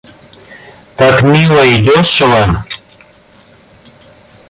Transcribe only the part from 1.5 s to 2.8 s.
и дешево.